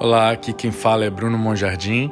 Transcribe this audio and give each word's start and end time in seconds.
Olá, 0.00 0.30
aqui 0.30 0.52
quem 0.52 0.70
fala 0.70 1.04
é 1.04 1.10
Bruno 1.10 1.36
Monjardim 1.36 2.08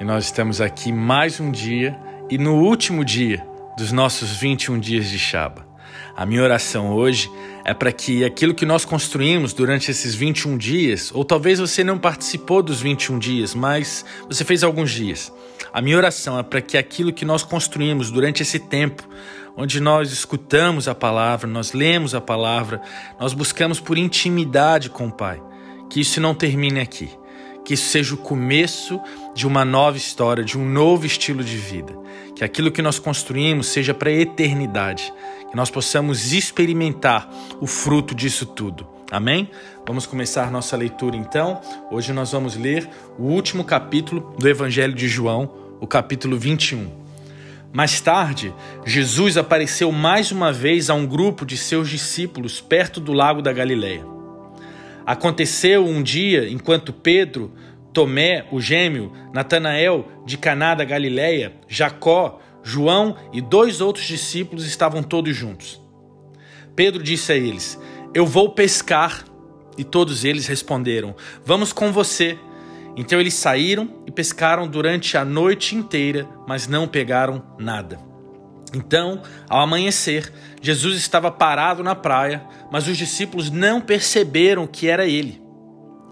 e 0.00 0.04
nós 0.04 0.24
estamos 0.24 0.58
aqui 0.58 0.90
mais 0.90 1.38
um 1.38 1.50
dia 1.50 1.94
e 2.30 2.38
no 2.38 2.54
último 2.54 3.04
dia 3.04 3.46
dos 3.76 3.92
nossos 3.92 4.30
21 4.38 4.80
dias 4.80 5.06
de 5.10 5.18
Shaba. 5.18 5.66
A 6.16 6.24
minha 6.24 6.42
oração 6.42 6.94
hoje 6.94 7.30
é 7.62 7.74
para 7.74 7.92
que 7.92 8.24
aquilo 8.24 8.54
que 8.54 8.64
nós 8.64 8.86
construímos 8.86 9.52
durante 9.52 9.90
esses 9.90 10.14
21 10.14 10.56
dias, 10.56 11.12
ou 11.12 11.26
talvez 11.26 11.58
você 11.58 11.84
não 11.84 11.98
participou 11.98 12.62
dos 12.62 12.80
21 12.80 13.18
dias, 13.18 13.54
mas 13.54 14.02
você 14.26 14.42
fez 14.42 14.64
alguns 14.64 14.90
dias. 14.90 15.30
A 15.74 15.82
minha 15.82 15.98
oração 15.98 16.38
é 16.38 16.42
para 16.42 16.62
que 16.62 16.78
aquilo 16.78 17.12
que 17.12 17.26
nós 17.26 17.42
construímos 17.42 18.10
durante 18.10 18.40
esse 18.40 18.58
tempo, 18.58 19.06
onde 19.54 19.78
nós 19.78 20.10
escutamos 20.10 20.88
a 20.88 20.94
palavra, 20.94 21.46
nós 21.46 21.74
lemos 21.74 22.14
a 22.14 22.20
palavra, 22.20 22.80
nós 23.20 23.34
buscamos 23.34 23.78
por 23.78 23.98
intimidade 23.98 24.88
com 24.88 25.08
o 25.08 25.12
Pai, 25.12 25.38
que 25.90 26.00
isso 26.00 26.18
não 26.18 26.34
termine 26.34 26.80
aqui 26.80 27.10
que 27.66 27.74
isso 27.74 27.88
seja 27.88 28.14
o 28.14 28.16
começo 28.16 29.00
de 29.34 29.44
uma 29.44 29.64
nova 29.64 29.96
história, 29.96 30.44
de 30.44 30.56
um 30.56 30.64
novo 30.64 31.04
estilo 31.04 31.42
de 31.42 31.56
vida. 31.56 31.92
Que 32.36 32.44
aquilo 32.44 32.70
que 32.70 32.80
nós 32.80 33.00
construímos 33.00 33.66
seja 33.66 33.92
para 33.92 34.08
a 34.08 34.12
eternidade. 34.12 35.12
Que 35.50 35.56
nós 35.56 35.68
possamos 35.68 36.32
experimentar 36.32 37.28
o 37.60 37.66
fruto 37.66 38.14
disso 38.14 38.46
tudo. 38.46 38.86
Amém? 39.10 39.50
Vamos 39.84 40.06
começar 40.06 40.48
nossa 40.48 40.76
leitura 40.76 41.16
então. 41.16 41.60
Hoje 41.90 42.12
nós 42.12 42.30
vamos 42.30 42.54
ler 42.56 42.88
o 43.18 43.24
último 43.24 43.64
capítulo 43.64 44.32
do 44.38 44.48
Evangelho 44.48 44.94
de 44.94 45.08
João, 45.08 45.52
o 45.80 45.88
capítulo 45.88 46.38
21. 46.38 46.88
Mais 47.72 48.00
tarde, 48.00 48.54
Jesus 48.84 49.36
apareceu 49.36 49.90
mais 49.90 50.30
uma 50.30 50.52
vez 50.52 50.88
a 50.88 50.94
um 50.94 51.04
grupo 51.04 51.44
de 51.44 51.56
seus 51.56 51.90
discípulos 51.90 52.60
perto 52.60 53.00
do 53.00 53.12
lago 53.12 53.42
da 53.42 53.52
Galileia. 53.52 54.15
Aconteceu 55.06 55.86
um 55.86 56.02
dia, 56.02 56.48
enquanto 56.48 56.92
Pedro, 56.92 57.52
Tomé, 57.92 58.44
o 58.50 58.60
gêmeo, 58.60 59.12
Natanael, 59.32 60.06
de 60.26 60.36
Caná 60.36 60.74
da 60.74 60.84
Galileia, 60.84 61.54
Jacó, 61.68 62.40
João 62.62 63.16
e 63.32 63.40
dois 63.40 63.80
outros 63.80 64.04
discípulos 64.04 64.66
estavam 64.66 65.04
todos 65.04 65.34
juntos. 65.34 65.80
Pedro 66.74 67.02
disse 67.02 67.32
a 67.32 67.36
eles: 67.36 67.80
Eu 68.12 68.26
vou 68.26 68.50
pescar. 68.50 69.24
E 69.78 69.84
todos 69.84 70.24
eles 70.24 70.46
responderam: 70.46 71.14
Vamos 71.44 71.72
com 71.72 71.92
você. 71.92 72.36
Então 72.96 73.20
eles 73.20 73.34
saíram 73.34 74.02
e 74.06 74.10
pescaram 74.10 74.66
durante 74.66 75.16
a 75.16 75.24
noite 75.24 75.76
inteira, 75.76 76.26
mas 76.48 76.66
não 76.66 76.88
pegaram 76.88 77.42
nada. 77.58 78.15
Então, 78.74 79.22
ao 79.48 79.60
amanhecer, 79.60 80.32
Jesus 80.60 80.96
estava 80.96 81.30
parado 81.30 81.82
na 81.82 81.94
praia, 81.94 82.44
mas 82.70 82.88
os 82.88 82.96
discípulos 82.96 83.50
não 83.50 83.80
perceberam 83.80 84.66
que 84.66 84.88
era 84.88 85.06
ele. 85.06 85.42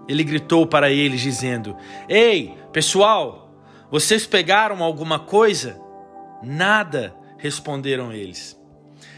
Ele 0.07 0.23
gritou 0.23 0.65
para 0.65 0.89
eles, 0.89 1.21
dizendo: 1.21 1.75
Ei, 2.07 2.55
pessoal, 2.71 3.51
vocês 3.91 4.25
pegaram 4.25 4.83
alguma 4.83 5.19
coisa? 5.19 5.79
Nada, 6.43 7.15
responderam 7.37 8.13
eles. 8.13 8.59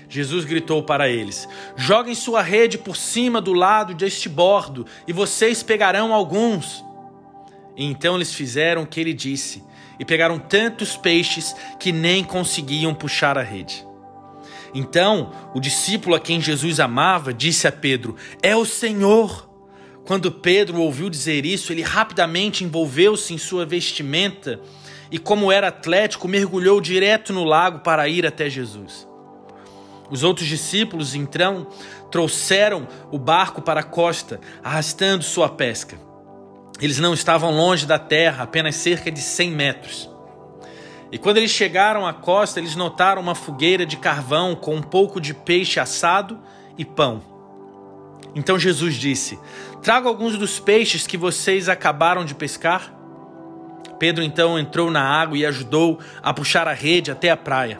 Jesus 0.09 0.45
gritou 0.45 0.83
para 0.83 1.09
eles: 1.09 1.47
Joguem 1.75 2.15
sua 2.15 2.41
rede 2.41 2.77
por 2.77 2.95
cima 2.95 3.41
do 3.41 3.53
lado 3.53 3.93
deste 3.93 4.29
bordo, 4.29 4.85
e 5.07 5.13
vocês 5.13 5.61
pegarão 5.61 6.13
alguns. 6.13 6.83
Então 7.77 8.15
eles 8.15 8.33
fizeram 8.33 8.81
o 8.81 8.87
que 8.87 8.99
ele 8.99 9.13
disse 9.13 9.63
e 9.99 10.05
pegaram 10.05 10.39
tantos 10.39 10.97
peixes 10.97 11.55
que 11.79 11.91
nem 11.91 12.23
conseguiam 12.23 12.93
puxar 12.93 13.37
a 13.37 13.43
rede. 13.43 13.85
Então, 14.73 15.31
o 15.53 15.59
discípulo 15.59 16.15
a 16.15 16.19
quem 16.19 16.41
Jesus 16.41 16.79
amava 16.79 17.33
disse 17.33 17.67
a 17.67 17.71
Pedro: 17.71 18.15
É 18.41 18.55
o 18.55 18.65
Senhor. 18.65 19.47
Quando 20.05 20.31
Pedro 20.31 20.79
ouviu 20.81 21.09
dizer 21.09 21.45
isso, 21.45 21.73
ele 21.73 21.81
rapidamente 21.81 22.63
envolveu-se 22.63 23.33
em 23.33 23.37
sua 23.37 23.65
vestimenta 23.65 24.59
e, 25.11 25.19
como 25.19 25.51
era 25.51 25.67
atlético, 25.67 26.29
mergulhou 26.29 26.79
direto 26.79 27.33
no 27.33 27.43
lago 27.43 27.79
para 27.79 28.07
ir 28.07 28.25
até 28.25 28.49
Jesus. 28.49 29.05
Os 30.09 30.23
outros 30.23 30.47
discípulos, 30.47 31.13
então, 31.13 31.67
trouxeram 32.09 32.87
o 33.11 33.17
barco 33.17 33.61
para 33.61 33.81
a 33.81 33.83
costa, 33.83 34.39
arrastando 34.63 35.25
sua 35.25 35.49
pesca. 35.49 36.06
Eles 36.79 36.99
não 36.99 37.13
estavam 37.13 37.51
longe 37.51 37.85
da 37.85 37.97
terra, 37.97 38.43
apenas 38.43 38.75
cerca 38.75 39.11
de 39.11 39.21
100 39.21 39.51
metros. 39.51 40.09
E 41.11 41.17
quando 41.17 41.37
eles 41.37 41.51
chegaram 41.51 42.05
à 42.05 42.13
costa, 42.13 42.59
eles 42.59 42.75
notaram 42.75 43.21
uma 43.21 43.33
fogueira 43.33 43.85
de 43.85 43.97
carvão 43.97 44.55
com 44.55 44.75
um 44.75 44.81
pouco 44.81 45.19
de 45.19 45.33
peixe 45.33 45.79
assado 45.79 46.39
e 46.77 46.85
pão. 46.85 47.21
Então 48.35 48.59
Jesus 48.59 48.95
disse: 48.95 49.39
Traga 49.81 50.07
alguns 50.07 50.37
dos 50.37 50.59
peixes 50.59 51.07
que 51.07 51.17
vocês 51.17 51.69
acabaram 51.69 52.23
de 52.23 52.35
pescar. 52.35 52.93
Pedro 53.97 54.23
então 54.23 54.59
entrou 54.59 54.91
na 54.91 55.01
água 55.01 55.37
e 55.37 55.45
ajudou 55.45 55.99
a 56.21 56.31
puxar 56.31 56.67
a 56.67 56.73
rede 56.73 57.09
até 57.09 57.31
a 57.31 57.37
praia. 57.37 57.79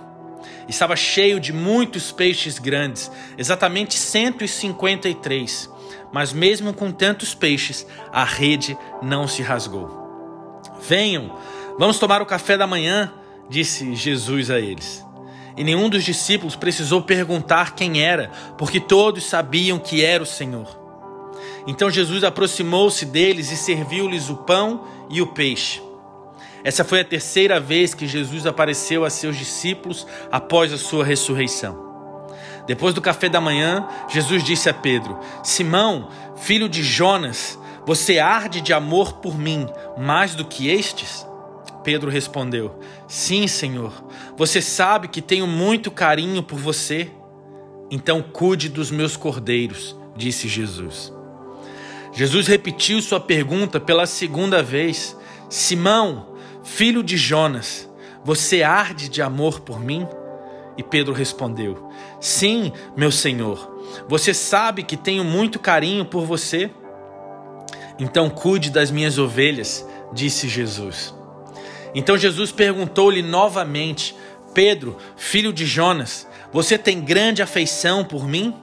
Estava 0.68 0.96
cheio 0.96 1.40
de 1.40 1.54
muitos 1.54 2.12
peixes 2.12 2.58
grandes, 2.58 3.12
exatamente 3.38 3.94
153 3.96 5.77
mas 6.12 6.34
mesmo 6.34 6.74
com 6.74 6.92
tantos 6.92 7.34
peixes, 7.34 7.86
a 8.12 8.24
rede 8.24 8.78
não 9.02 9.28
se 9.28 9.42
rasgou. 9.42 10.62
Venham, 10.88 11.38
vamos 11.78 12.00
tomar 12.00 12.22
o 12.22 12.26
café 12.26 12.58
da 12.58 12.68
manhã, 12.68 13.12
disse 13.50 13.96
Jesus 13.96 14.50
a 14.50 14.60
eles. 14.60 15.06
E 15.56 15.64
nenhum 15.64 15.90
dos 15.90 16.04
discípulos 16.04 16.56
precisou 16.56 17.02
perguntar 17.02 17.74
quem 17.74 18.04
era, 18.04 18.30
porque 18.58 18.80
todos 18.80 19.26
sabiam 19.26 19.80
que 19.80 20.04
era 20.04 20.22
o 20.22 20.26
Senhor. 20.26 20.68
Então 21.66 21.90
Jesus 21.90 22.24
aproximou-se 22.24 23.06
deles 23.06 23.52
e 23.52 23.58
serviu-lhes 23.58 24.30
o 24.30 24.38
pão 24.38 24.88
e 25.10 25.22
o 25.22 25.28
peixe. 25.28 25.82
Essa 26.64 26.84
foi 26.84 27.02
a 27.02 27.06
terceira 27.06 27.60
vez 27.60 27.94
que 27.94 28.08
Jesus 28.08 28.46
apareceu 28.46 29.04
a 29.04 29.10
seus 29.10 29.38
discípulos 29.38 30.06
após 30.32 30.72
a 30.72 30.78
sua 30.78 31.04
ressurreição. 31.04 31.87
Depois 32.68 32.94
do 32.94 33.02
café 33.02 33.30
da 33.30 33.40
manhã, 33.42 33.88
Jesus 34.10 34.44
disse 34.44 34.70
a 34.70 34.74
Pedro: 34.74 35.18
Simão, 35.42 36.10
filho 36.36 36.68
de 36.68 36.84
Jonas, 36.84 37.58
você 37.86 38.20
arde 38.20 38.60
de 38.60 38.74
amor 38.74 39.14
por 39.14 39.38
mim 39.40 39.66
mais 39.98 40.36
do 40.36 40.44
que 40.44 40.70
estes? 40.70 41.26
Pedro 41.84 42.12
respondeu: 42.12 42.78
Sim, 43.08 43.48
Senhor. 43.48 43.94
Você 44.36 44.62
sabe 44.62 45.08
que 45.08 45.22
tenho 45.22 45.48
muito 45.48 45.90
carinho 45.90 46.44
por 46.44 46.60
você. 46.60 47.10
Então 47.90 48.22
cuide 48.22 48.68
dos 48.68 48.92
meus 48.92 49.16
cordeiros, 49.16 49.96
disse 50.14 50.50
Jesus. 50.50 51.14
Jesus 52.12 52.48
repetiu 52.48 53.02
sua 53.02 53.22
pergunta 53.22 53.80
pela 53.80 54.06
segunda 54.06 54.62
vez: 54.62 55.16
Simão, 55.50 56.36
filho 56.66 57.02
de 57.02 57.16
Jonas, 57.16 57.90
você 58.26 58.64
arde 58.64 59.08
de 59.08 59.22
amor 59.22 59.62
por 59.62 59.80
mim? 59.80 60.06
E 60.78 60.84
Pedro 60.84 61.14
respondeu: 61.14 61.90
Sim, 62.20 62.72
meu 62.96 63.12
senhor, 63.12 63.78
você 64.08 64.34
sabe 64.34 64.84
que 64.84 64.98
tenho 64.98 65.24
muito 65.24 65.60
carinho 65.60 66.06
por 66.06 66.26
você. 66.26 66.70
Então 68.00 68.30
cuide 68.30 68.70
das 68.70 68.92
minhas 68.92 69.18
ovelhas, 69.18 69.88
disse 70.14 70.48
Jesus. 70.48 71.14
Então 71.94 72.18
Jesus 72.18 72.52
perguntou-lhe 72.52 73.22
novamente: 73.22 74.16
Pedro, 74.54 74.98
filho 75.16 75.54
de 75.54 75.66
Jonas, 75.66 76.28
você 76.52 76.78
tem 76.78 77.02
grande 77.02 77.42
afeição 77.42 78.04
por 78.04 78.28
mim? 78.28 78.54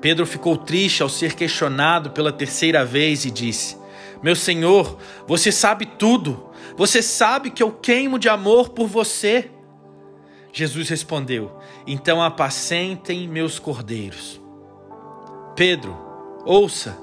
Pedro 0.00 0.26
ficou 0.26 0.56
triste 0.56 1.02
ao 1.02 1.08
ser 1.08 1.34
questionado 1.34 2.10
pela 2.10 2.32
terceira 2.32 2.84
vez 2.84 3.24
e 3.24 3.30
disse: 3.30 3.76
Meu 4.22 4.34
senhor, 4.34 4.98
você 5.26 5.52
sabe 5.52 5.86
tudo. 5.86 6.50
Você 6.76 7.02
sabe 7.02 7.50
que 7.50 7.62
eu 7.62 7.70
queimo 7.70 8.18
de 8.18 8.28
amor 8.28 8.70
por 8.70 8.86
você. 8.86 9.50
Jesus 10.52 10.88
respondeu: 10.88 11.50
Então 11.86 12.22
apacentem 12.22 13.26
meus 13.26 13.58
cordeiros. 13.58 14.40
Pedro, 15.56 15.96
ouça. 16.44 16.96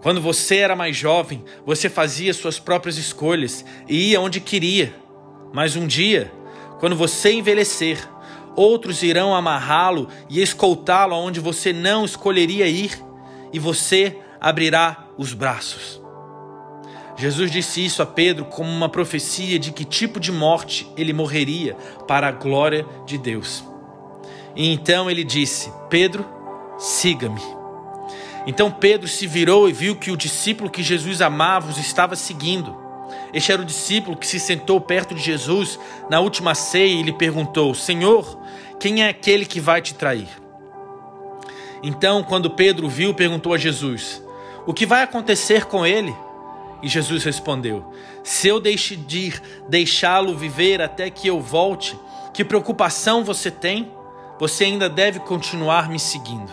Quando 0.00 0.20
você 0.20 0.56
era 0.56 0.74
mais 0.74 0.96
jovem, 0.96 1.44
você 1.64 1.88
fazia 1.88 2.34
suas 2.34 2.58
próprias 2.58 2.96
escolhas 2.96 3.64
e 3.88 4.10
ia 4.10 4.20
onde 4.20 4.40
queria. 4.40 4.94
Mas 5.52 5.76
um 5.76 5.86
dia, 5.86 6.32
quando 6.80 6.96
você 6.96 7.32
envelhecer, 7.32 8.08
outros 8.56 9.02
irão 9.02 9.34
amarrá-lo 9.34 10.08
e 10.28 10.42
escoltá-lo 10.42 11.14
aonde 11.14 11.38
você 11.38 11.72
não 11.72 12.04
escolheria 12.04 12.66
ir, 12.66 13.00
e 13.52 13.58
você 13.58 14.18
abrirá 14.40 15.06
os 15.16 15.34
braços. 15.34 16.01
Jesus 17.22 17.52
disse 17.52 17.84
isso 17.84 18.02
a 18.02 18.06
Pedro 18.06 18.46
como 18.46 18.68
uma 18.68 18.88
profecia 18.88 19.56
de 19.56 19.70
que 19.70 19.84
tipo 19.84 20.18
de 20.18 20.32
morte 20.32 20.90
ele 20.96 21.12
morreria 21.12 21.76
para 22.08 22.26
a 22.26 22.32
glória 22.32 22.84
de 23.06 23.16
Deus. 23.16 23.62
E 24.56 24.72
então 24.72 25.08
ele 25.08 25.22
disse: 25.22 25.72
Pedro, 25.88 26.26
siga-me. 26.76 27.40
Então 28.44 28.72
Pedro 28.72 29.06
se 29.06 29.28
virou 29.28 29.68
e 29.68 29.72
viu 29.72 29.94
que 29.94 30.10
o 30.10 30.16
discípulo 30.16 30.68
que 30.68 30.82
Jesus 30.82 31.22
amava 31.22 31.70
os 31.70 31.78
estava 31.78 32.16
seguindo. 32.16 32.76
Este 33.32 33.52
era 33.52 33.62
o 33.62 33.64
discípulo 33.64 34.16
que 34.16 34.26
se 34.26 34.40
sentou 34.40 34.80
perto 34.80 35.14
de 35.14 35.22
Jesus 35.22 35.78
na 36.10 36.18
última 36.18 36.56
ceia 36.56 36.92
e 36.92 37.04
lhe 37.04 37.12
perguntou: 37.12 37.72
Senhor, 37.72 38.36
quem 38.80 39.04
é 39.04 39.08
aquele 39.08 39.46
que 39.46 39.60
vai 39.60 39.80
te 39.80 39.94
trair? 39.94 40.26
Então, 41.84 42.24
quando 42.24 42.50
Pedro 42.50 42.88
viu, 42.88 43.14
perguntou 43.14 43.54
a 43.54 43.58
Jesus: 43.58 44.20
O 44.66 44.74
que 44.74 44.84
vai 44.84 45.04
acontecer 45.04 45.66
com 45.66 45.86
ele? 45.86 46.12
E 46.82 46.88
Jesus 46.88 47.22
respondeu: 47.24 47.92
Se 48.24 48.48
eu 48.48 48.60
decidir 48.60 49.40
deixá-lo 49.68 50.36
viver 50.36 50.82
até 50.82 51.08
que 51.08 51.28
eu 51.28 51.40
volte, 51.40 51.96
que 52.34 52.44
preocupação 52.44 53.22
você 53.22 53.50
tem? 53.50 53.92
Você 54.40 54.64
ainda 54.64 54.88
deve 54.88 55.20
continuar 55.20 55.88
me 55.88 55.98
seguindo. 55.98 56.50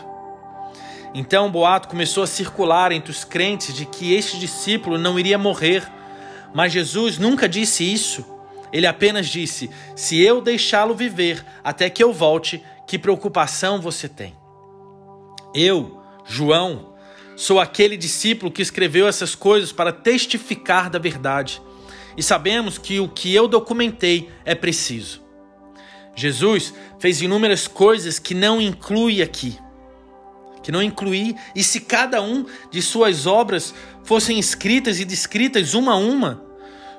Então 1.13 1.47
o 1.47 1.49
boato 1.49 1.87
começou 1.87 2.21
a 2.21 2.27
circular 2.27 2.91
entre 2.91 3.09
os 3.09 3.23
crentes 3.23 3.73
de 3.73 3.85
que 3.85 4.13
este 4.13 4.37
discípulo 4.37 4.97
não 4.97 5.17
iria 5.17 5.37
morrer. 5.37 5.89
Mas 6.53 6.71
Jesus 6.71 7.17
nunca 7.17 7.49
disse 7.49 7.83
isso. 7.91 8.23
Ele 8.71 8.85
apenas 8.85 9.27
disse: 9.27 9.69
Se 9.95 10.21
eu 10.21 10.41
deixá-lo 10.41 10.93
viver 10.93 11.43
até 11.63 11.89
que 11.89 12.03
eu 12.03 12.13
volte, 12.13 12.63
que 12.85 12.99
preocupação 12.99 13.81
você 13.81 14.07
tem? 14.07 14.35
Eu, 15.53 15.99
João, 16.25 16.88
sou 17.39 17.57
aquele 17.57 17.95
discípulo 17.95 18.51
que 18.51 18.61
escreveu 18.61 19.07
essas 19.07 19.33
coisas 19.33 19.71
para 19.71 19.93
testificar 19.93 20.89
da 20.89 20.99
verdade. 20.99 21.61
E 22.17 22.21
sabemos 22.21 22.77
que 22.77 22.99
o 22.99 23.07
que 23.07 23.33
eu 23.33 23.47
documentei 23.47 24.29
é 24.43 24.53
preciso. 24.53 25.23
Jesus 26.13 26.73
fez 26.99 27.21
inúmeras 27.21 27.65
coisas 27.65 28.19
que 28.19 28.33
não 28.33 28.59
inclui 28.59 29.21
aqui. 29.21 29.57
Que 30.61 30.69
não 30.69 30.83
inclui, 30.83 31.33
e 31.55 31.63
se 31.63 31.79
cada 31.79 32.21
um 32.21 32.45
de 32.69 32.81
suas 32.81 33.25
obras 33.25 33.73
fossem 34.03 34.37
escritas 34.37 34.99
e 34.99 35.05
descritas 35.05 35.73
uma 35.73 35.93
a 35.93 35.97
uma, 35.97 36.43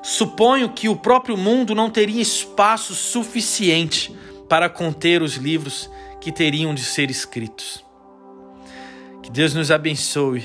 suponho 0.02 0.70
que 0.70 0.88
o 0.88 0.96
próprio 0.96 1.36
mundo 1.36 1.74
não 1.74 1.90
teria 1.90 2.22
espaço 2.22 2.94
suficiente 2.94 4.16
para 4.48 4.70
conter 4.70 5.20
os 5.20 5.34
livros 5.34 5.90
que 6.18 6.32
teriam 6.32 6.74
de 6.74 6.82
ser 6.82 7.10
escritos. 7.10 7.89
Que 9.30 9.34
Deus 9.34 9.54
nos 9.54 9.70
abençoe 9.70 10.42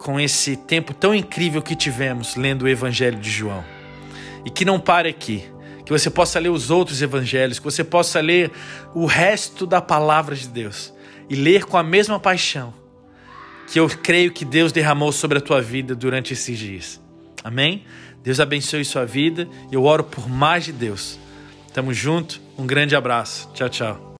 com 0.00 0.18
esse 0.18 0.56
tempo 0.56 0.92
tão 0.92 1.14
incrível 1.14 1.62
que 1.62 1.76
tivemos 1.76 2.34
lendo 2.34 2.62
o 2.62 2.68
Evangelho 2.68 3.20
de 3.20 3.30
João. 3.30 3.64
E 4.44 4.50
que 4.50 4.64
não 4.64 4.80
pare 4.80 5.08
aqui, 5.08 5.44
que 5.84 5.92
você 5.92 6.10
possa 6.10 6.40
ler 6.40 6.48
os 6.48 6.68
outros 6.68 7.00
evangelhos, 7.02 7.60
que 7.60 7.64
você 7.64 7.84
possa 7.84 8.20
ler 8.20 8.50
o 8.92 9.06
resto 9.06 9.64
da 9.64 9.80
palavra 9.80 10.34
de 10.34 10.48
Deus 10.48 10.92
e 11.30 11.36
ler 11.36 11.66
com 11.66 11.76
a 11.76 11.84
mesma 11.84 12.18
paixão 12.18 12.74
que 13.72 13.78
eu 13.78 13.88
creio 13.88 14.32
que 14.32 14.44
Deus 14.44 14.72
derramou 14.72 15.12
sobre 15.12 15.38
a 15.38 15.40
tua 15.40 15.62
vida 15.62 15.94
durante 15.94 16.32
esses 16.32 16.58
dias. 16.58 17.00
Amém? 17.44 17.84
Deus 18.24 18.40
abençoe 18.40 18.84
sua 18.84 19.04
vida. 19.04 19.48
Eu 19.70 19.84
oro 19.84 20.02
por 20.02 20.28
mais 20.28 20.64
de 20.64 20.72
Deus. 20.72 21.16
Tamo 21.72 21.94
junto. 21.94 22.40
Um 22.58 22.66
grande 22.66 22.96
abraço. 22.96 23.48
Tchau, 23.54 23.68
tchau. 23.68 24.06